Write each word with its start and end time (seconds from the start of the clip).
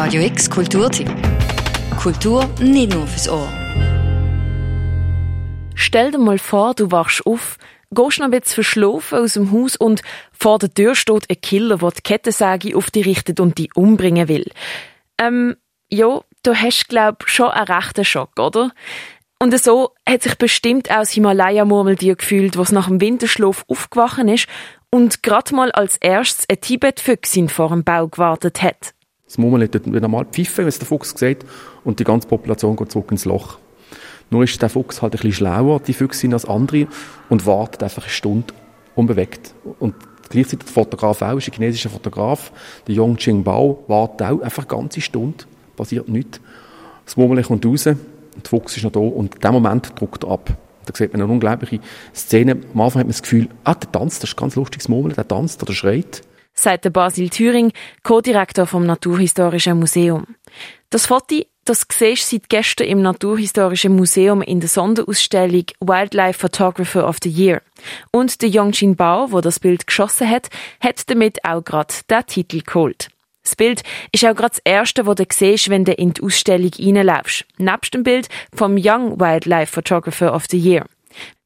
Radio 0.00 0.22
X 0.22 0.48
Kulturtipp. 0.48 1.10
Kultur 2.00 2.48
nicht 2.60 2.94
nur 2.94 3.04
fürs 3.08 3.28
Ohr. 3.28 3.48
Stell 5.74 6.12
dir 6.12 6.18
mal 6.18 6.38
vor, 6.38 6.74
du 6.74 6.92
wachst 6.92 7.26
auf, 7.26 7.58
gehst 7.90 8.20
noch 8.20 8.26
ein 8.26 8.30
bisschen 8.30 8.54
verschlafen 8.54 9.18
aus 9.18 9.32
dem 9.32 9.50
Haus 9.50 9.74
und 9.74 10.02
vor 10.30 10.60
der 10.60 10.72
Tür 10.72 10.94
steht 10.94 11.28
ein 11.28 11.40
Killer, 11.40 11.78
der 11.78 11.90
die 11.90 12.02
Kettensäge 12.02 12.76
auf 12.76 12.92
dich 12.92 13.06
richtet 13.06 13.40
und 13.40 13.58
dich 13.58 13.74
umbringen 13.74 14.28
will. 14.28 14.48
Ähm, 15.20 15.56
ja, 15.90 16.20
du 16.44 16.54
hast, 16.54 16.88
glaub 16.88 17.28
schon 17.28 17.48
einen 17.50 17.66
rechten 17.66 18.04
Schock, 18.04 18.38
oder? 18.38 18.70
Und 19.40 19.58
so 19.58 19.94
hat 20.08 20.22
sich 20.22 20.36
bestimmt 20.36 20.92
auch 20.92 20.98
das 20.98 21.10
Himalaya-Murmeltier 21.10 22.14
gefühlt, 22.14 22.56
was 22.56 22.70
nach 22.70 22.86
dem 22.86 23.00
Winterschlaf 23.00 23.64
aufgewachen 23.66 24.28
ist 24.28 24.46
und 24.92 25.24
gerade 25.24 25.56
mal 25.56 25.72
als 25.72 25.96
erstes 25.96 26.48
eine 26.48 26.60
Tibet-Füchsin 26.60 27.48
vor 27.48 27.70
dem 27.70 27.82
Bau 27.82 28.06
gewartet 28.06 28.62
hat. 28.62 28.94
Das 29.28 29.36
Murmel 29.36 29.62
hat 29.62 29.86
wieder 29.86 30.08
mal 30.08 30.24
pfiffen, 30.24 30.64
wenn 30.64 30.68
es 30.68 30.78
der 30.78 30.88
Fuchs 30.88 31.14
sieht, 31.16 31.44
und 31.84 32.00
die 32.00 32.04
ganze 32.04 32.26
Population 32.26 32.76
geht 32.76 32.90
zurück 32.90 33.10
ins 33.10 33.26
Loch. 33.26 33.58
Nur 34.30 34.44
ist 34.44 34.60
der 34.60 34.70
Fuchs 34.70 35.02
halt 35.02 35.12
ein 35.12 35.18
bisschen 35.18 35.32
schlauer, 35.32 35.80
die 35.80 35.92
Füchsin, 35.92 36.32
als 36.32 36.46
andere, 36.46 36.86
und 37.28 37.46
wartet 37.46 37.82
einfach 37.82 38.02
eine 38.02 38.10
Stunde 38.10 38.54
unbewegt. 38.94 39.54
Und 39.78 39.94
gleichzeitig 40.30 40.66
der 40.66 40.72
Fotograf 40.72 41.20
auch, 41.20 41.36
ist 41.36 41.48
ein 41.48 41.52
chinesischer 41.52 41.90
Fotograf, 41.90 42.52
der 42.86 42.94
Yong 42.94 43.44
Bao, 43.44 43.84
wartet 43.86 44.26
auch 44.26 44.40
einfach 44.40 44.66
eine 44.66 44.80
ganze 44.80 45.02
Stunde, 45.02 45.44
passiert 45.76 46.08
nichts. 46.08 46.40
Das 47.04 47.16
Murmel 47.16 47.42
kommt 47.42 47.64
raus, 47.66 47.86
und 47.86 47.98
der 48.44 48.48
Fuchs 48.48 48.76
ist 48.76 48.84
noch 48.84 48.92
da 48.92 49.00
und 49.00 49.34
in 49.34 49.40
dem 49.40 49.52
Moment 49.52 49.92
druckt 49.94 50.24
er 50.24 50.30
ab. 50.30 50.56
Da 50.86 50.94
sieht 50.94 51.12
man 51.12 51.20
eine 51.20 51.30
unglaubliche 51.30 51.80
Szene. 52.14 52.52
Am 52.72 52.80
Anfang 52.80 53.00
hat 53.00 53.06
man 53.06 53.08
das 53.08 53.22
Gefühl, 53.22 53.48
ah, 53.64 53.74
der 53.74 53.92
tanzt, 53.92 54.22
das 54.22 54.30
ist 54.30 54.36
ein 54.36 54.40
ganz 54.40 54.56
lustiges 54.56 54.88
Murmeln, 54.88 55.14
der 55.14 55.28
tanzt 55.28 55.62
oder 55.62 55.74
schreit. 55.74 56.22
Sagt 56.58 56.86
der 56.86 56.90
Basil 56.90 57.30
Thüring, 57.30 57.72
Co-Direktor 58.02 58.66
vom 58.66 58.84
Naturhistorischen 58.84 59.78
Museum. 59.78 60.26
Das 60.90 61.06
Foto, 61.06 61.42
das 61.64 61.86
siehst 61.88 62.32
du 62.32 62.36
seit 62.36 62.48
gestern 62.48 62.88
im 62.88 63.00
Naturhistorischen 63.00 63.94
Museum 63.94 64.42
in 64.42 64.58
der 64.58 64.68
Sonderausstellung 64.68 65.66
Wildlife 65.78 66.36
Photographer 66.40 67.08
of 67.08 67.18
the 67.22 67.30
Year. 67.30 67.62
Und 68.10 68.42
der 68.42 68.48
Yongjin 68.48 68.96
Bao, 68.96 69.30
wo 69.30 69.40
das 69.40 69.60
Bild 69.60 69.86
geschossen 69.86 70.28
hat, 70.28 70.48
hat 70.80 71.08
damit 71.08 71.44
auch 71.44 71.62
gerade 71.62 71.94
den 72.10 72.26
Titel 72.26 72.62
geholt. 72.66 73.08
Das 73.44 73.54
Bild 73.54 73.84
ist 74.10 74.24
auch 74.24 74.34
gerade 74.34 74.56
das 74.56 74.62
erste, 74.64 75.04
das 75.04 75.14
du 75.14 75.24
siehst, 75.32 75.70
wenn 75.70 75.84
du 75.84 75.92
in 75.92 76.12
die 76.12 76.22
Ausstellung 76.22 76.72
reinläufst. 76.76 77.44
Nebst 77.58 77.94
dem 77.94 78.02
Bild 78.02 78.28
vom 78.52 78.74
Young 78.76 79.20
Wildlife 79.20 79.72
Photographer 79.72 80.34
of 80.34 80.46
the 80.50 80.58
Year. 80.58 80.86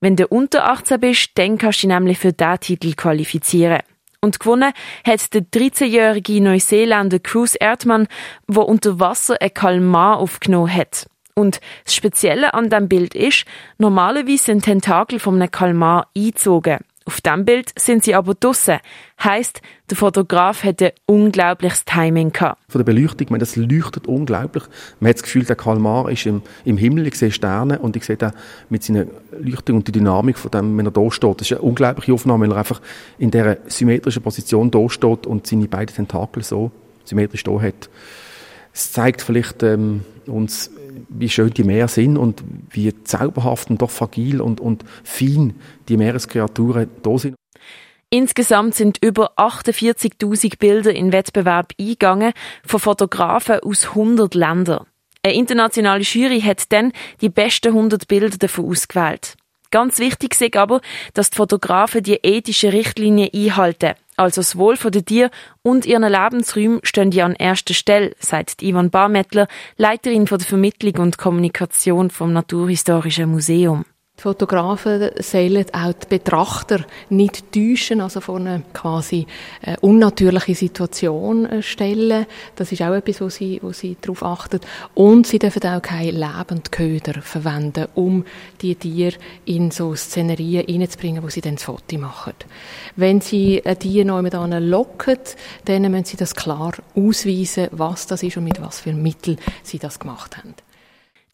Wenn 0.00 0.16
du 0.16 0.26
unter 0.26 0.70
18 0.70 0.98
bist, 0.98 1.32
dann 1.34 1.58
kannst 1.58 1.82
du 1.82 1.86
dich 1.86 1.94
nämlich 1.94 2.18
für 2.18 2.32
diesen 2.32 2.60
Titel 2.60 2.94
qualifizieren. 2.94 3.80
Und 4.24 4.38
gewonnen 4.38 4.72
hat 5.04 5.34
der 5.34 5.42
13-jährige 5.42 6.40
Neuseeländer 6.40 7.18
Cruz 7.18 7.56
Erdmann, 7.58 8.06
der 8.46 8.68
unter 8.68 9.00
Wasser 9.00 9.36
ein 9.40 9.52
Kalmar 9.52 10.18
aufgenommen 10.18 10.72
hat. 10.72 11.08
Und 11.34 11.60
das 11.84 11.96
Spezielle 11.96 12.54
an 12.54 12.70
dem 12.70 12.88
Bild 12.88 13.16
ist, 13.16 13.46
normalerweise 13.78 14.44
sind 14.44 14.64
Tentakel 14.64 15.18
von 15.18 15.34
einem 15.34 15.50
Kalmar 15.50 16.06
eingezogen. 16.16 16.78
Auf 17.04 17.20
dem 17.20 17.44
Bild 17.44 17.72
sind 17.78 18.04
sie 18.04 18.14
aber 18.14 18.34
draussen. 18.34 18.78
Heißt, 19.22 19.60
der 19.90 19.96
Fotograf 19.96 20.64
hätte 20.64 20.94
unglaubliches 21.06 21.84
Timing 21.84 22.32
gehabt. 22.32 22.62
Von 22.68 22.78
der 22.78 22.92
Beleuchtung, 22.92 23.28
man, 23.30 23.40
das 23.40 23.56
leuchtet 23.56 24.06
unglaublich. 24.06 24.64
Man 25.00 25.10
hat 25.10 25.16
das 25.16 25.22
Gefühl, 25.22 25.44
der 25.44 25.56
Kalmar 25.56 26.10
ist 26.10 26.26
im, 26.26 26.42
im 26.64 26.76
Himmel, 26.76 27.06
ich 27.06 27.16
sehe 27.16 27.30
Sterne 27.30 27.78
und 27.78 27.96
ich 27.96 28.04
sehe 28.04 28.16
da 28.16 28.32
mit 28.68 28.82
seiner 28.82 29.06
Leuchtung 29.38 29.76
und 29.76 29.88
der 29.88 29.92
Dynamik 29.92 30.38
von 30.38 30.50
dem, 30.50 30.76
wenn 30.78 30.86
er 30.86 30.92
da 30.92 31.10
steht. 31.10 31.40
Das 31.40 31.50
ist 31.50 31.52
eine 31.52 31.62
unglaubliche 31.62 32.12
Aufnahme, 32.12 32.46
weil 32.46 32.52
er 32.52 32.58
einfach 32.58 32.80
in 33.18 33.30
dieser 33.30 33.58
symmetrischen 33.66 34.22
Position 34.22 34.70
da 34.70 34.88
steht 34.88 35.26
und 35.26 35.46
seine 35.46 35.68
beiden 35.68 35.94
Tentakel 35.94 36.42
so 36.42 36.70
symmetrisch 37.04 37.44
da 37.44 37.60
hat. 37.60 37.90
Es 38.72 38.92
zeigt 38.92 39.20
vielleicht 39.22 39.62
ähm, 39.62 40.02
uns 40.26 40.70
wie 41.18 41.28
schön 41.28 41.50
die 41.50 41.64
Meere 41.64 41.88
sind 41.88 42.16
und 42.16 42.42
wie 42.70 42.92
zauberhaft 43.04 43.70
und 43.70 43.82
doch 43.82 43.90
fragil 43.90 44.40
und, 44.40 44.60
und 44.60 44.84
fein 45.04 45.54
die 45.88 45.96
Meereskreaturen 45.96 46.88
da 47.02 47.18
sind. 47.18 47.36
Insgesamt 48.10 48.74
sind 48.74 48.98
über 49.02 49.38
48.000 49.38 50.58
Bilder 50.58 50.92
in 50.94 51.12
Wettbewerb 51.12 51.72
eingegangen 51.80 52.34
von 52.64 52.78
Fotografen 52.78 53.60
aus 53.60 53.88
100 53.88 54.34
Ländern. 54.34 54.86
Eine 55.24 55.34
internationale 55.34 56.02
Jury 56.02 56.40
hat 56.40 56.70
dann 56.72 56.92
die 57.20 57.30
besten 57.30 57.68
100 57.68 58.08
Bilder 58.08 58.36
davon 58.36 58.66
ausgewählt. 58.66 59.36
Ganz 59.70 59.98
wichtig 59.98 60.38
ist 60.38 60.56
aber, 60.56 60.82
dass 61.14 61.30
die 61.30 61.36
Fotografen 61.36 62.02
die 62.02 62.18
ethischen 62.22 62.70
Richtlinien 62.70 63.30
einhalten. 63.32 63.94
Also 64.16 64.40
das 64.40 64.56
Wohl 64.56 64.76
der 64.76 65.04
Tiere 65.04 65.30
und 65.62 65.86
ihren 65.86 66.02
Lebensräume 66.02 66.80
stehen 66.82 67.10
die 67.10 67.22
an 67.22 67.34
erster 67.34 67.74
Stelle, 67.74 68.14
sagt 68.18 68.62
Ivan 68.62 68.90
Barmettler, 68.90 69.48
Leiterin 69.76 70.26
der 70.26 70.40
Vermittlung 70.40 70.96
und 70.96 71.18
Kommunikation 71.18 72.10
vom 72.10 72.32
Naturhistorischen 72.32 73.30
Museum. 73.30 73.84
Fotografen 74.22 75.10
sollen 75.18 75.66
auch 75.72 75.92
die 75.94 76.06
Betrachter 76.08 76.84
nicht 77.10 77.50
täuschen, 77.50 78.00
also 78.00 78.20
vor 78.20 78.36
eine 78.36 78.62
quasi 78.72 79.26
äh, 79.62 79.76
unnatürliche 79.80 80.54
Situation 80.54 81.44
äh, 81.44 81.60
stellen. 81.60 82.26
Das 82.54 82.70
ist 82.70 82.82
auch 82.82 82.94
etwas, 82.94 83.20
wo 83.20 83.28
sie, 83.28 83.58
wo 83.62 83.72
sie 83.72 83.96
darauf 84.00 84.22
achten. 84.22 84.60
Und 84.94 85.26
sie 85.26 85.40
dürfen 85.40 85.64
auch 85.64 85.82
keine 85.82 86.12
Lebendköder 86.12 87.20
verwenden, 87.20 87.88
um 87.96 88.24
die 88.60 88.76
Tiere 88.76 89.16
in 89.44 89.72
so 89.72 89.96
Szenerien 89.96 90.66
hineinzubringen, 90.68 91.24
wo 91.24 91.28
sie 91.28 91.40
dann 91.40 91.56
das 91.56 91.64
Foto 91.64 91.98
machen. 91.98 92.34
Wenn 92.94 93.20
sie 93.20 93.60
ein 93.66 93.76
Tier 93.80 94.04
neu 94.04 94.22
mit 94.22 94.34
locken, 94.34 95.18
dann 95.64 95.90
müssen 95.90 96.04
sie 96.04 96.16
das 96.16 96.36
klar 96.36 96.74
ausweisen, 96.94 97.66
was 97.72 98.06
das 98.06 98.22
ist 98.22 98.36
und 98.36 98.44
mit 98.44 98.62
was 98.62 98.78
für 98.78 98.92
Mitteln 98.92 99.38
sie 99.64 99.80
das 99.80 99.98
gemacht 99.98 100.36
haben. 100.36 100.54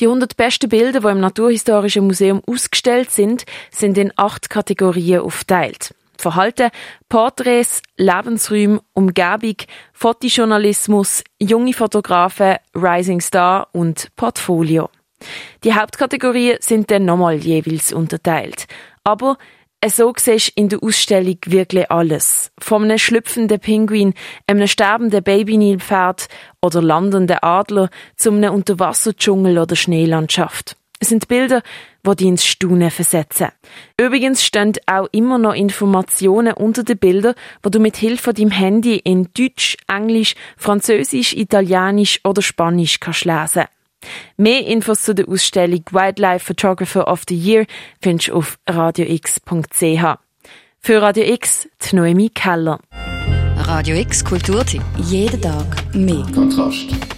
Die 0.00 0.06
100 0.06 0.36
besten 0.36 0.68
Bilder, 0.68 1.00
die 1.00 1.08
im 1.08 1.20
Naturhistorischen 1.20 2.06
Museum 2.06 2.40
ausgestellt 2.46 3.10
sind, 3.10 3.44
sind 3.72 3.98
in 3.98 4.12
acht 4.16 4.48
Kategorien 4.48 5.20
aufgeteilt. 5.20 5.92
Verhalten, 6.16 6.70
Porträts, 7.08 7.82
Lebensräume, 7.96 8.80
Umgebung, 8.92 9.56
Fotojournalismus, 9.92 11.24
junge 11.40 11.72
Fotografen, 11.72 12.56
Rising 12.74 13.20
Star 13.20 13.68
und 13.72 14.08
Portfolio. 14.14 14.88
Die 15.64 15.74
Hauptkategorien 15.74 16.58
sind 16.60 16.90
dann 16.90 17.04
nochmal 17.04 17.36
jeweils 17.36 17.92
unterteilt. 17.92 18.66
Aber 19.02 19.36
so 19.86 20.12
siehst 20.16 20.52
in 20.56 20.68
der 20.68 20.82
Ausstellung 20.82 21.38
wirklich 21.46 21.90
alles. 21.90 22.50
Von 22.58 22.84
einem 22.84 22.98
schlüpfenden 22.98 23.60
Pinguin, 23.60 24.14
einem 24.46 24.66
sterbenden 24.66 25.22
Babynilpferd 25.22 26.28
oder 26.60 26.82
landenden 26.82 27.38
Adler 27.40 27.88
zu 28.16 28.30
einem 28.30 28.54
Unterwasserdschungel 28.54 29.58
oder 29.58 29.76
Schneelandschaft. 29.76 30.76
Es 31.00 31.10
sind 31.10 31.28
Bilder, 31.28 31.62
die 32.04 32.16
dich 32.16 32.26
ins 32.26 32.44
Staunen 32.44 32.90
versetzen. 32.90 33.50
Übrigens 34.00 34.44
stehen 34.44 34.72
auch 34.86 35.06
immer 35.12 35.38
noch 35.38 35.54
Informationen 35.54 36.54
unter 36.54 36.82
den 36.82 36.98
Bildern, 36.98 37.34
die 37.64 37.70
du 37.70 37.78
mit 37.78 37.96
Hilfe 37.96 38.34
deinem 38.34 38.50
Handy 38.50 38.96
in 38.96 39.28
Deutsch, 39.32 39.76
Englisch, 39.86 40.34
Französisch, 40.56 41.34
Italienisch 41.34 42.18
oder 42.24 42.42
Spanisch 42.42 42.98
kannst 42.98 43.24
lesen 43.24 43.66
Mehr 44.36 44.66
Infos 44.66 45.02
zu 45.02 45.14
der 45.14 45.28
Ausstellung 45.28 45.82
Wildlife 45.90 46.44
Photographer 46.44 47.08
of 47.08 47.22
the 47.28 47.36
Year 47.36 47.66
findest 48.00 48.28
du 48.28 48.34
auf 48.34 48.58
radiox.ch. 48.68 50.18
Für 50.80 51.02
Radio 51.02 51.24
X, 51.24 51.68
die 51.82 51.96
Noemi 51.96 52.30
Keller. 52.30 52.78
Radio 53.56 53.96
X 53.96 54.24
Kulturtipp. 54.24 54.82
Jeden 54.96 55.42
Tag 55.42 55.66
mehr. 55.94 56.24
Kontrast. 56.34 57.17